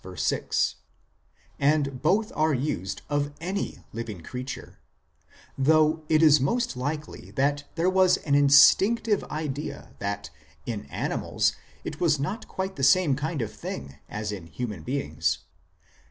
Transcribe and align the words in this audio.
6); 0.15 0.75
and 1.59 2.01
both 2.01 2.31
are 2.35 2.55
used 2.55 3.03
of 3.07 3.31
any 3.39 3.83
living 3.93 4.21
creature, 4.21 4.79
though 5.59 6.01
it 6.09 6.23
is 6.23 6.39
most 6.41 6.75
likely 6.75 7.29
that 7.29 7.65
there 7.75 7.87
was 7.87 8.17
an 8.25 8.33
instinctive 8.33 9.23
idea 9.25 9.93
that 9.99 10.31
in 10.65 10.85
animals 10.87 11.53
it 11.83 11.99
was 11.99 12.19
not 12.19 12.47
quite 12.47 12.77
the 12.77 12.83
same 12.83 13.15
kind 13.15 13.43
of 13.43 13.53
thing 13.53 13.99
as 14.09 14.31
in 14.31 14.47
human 14.47 14.81
beings. 14.81 15.37